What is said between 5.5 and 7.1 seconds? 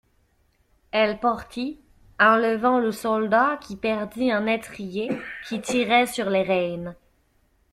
tirait sur les rênes.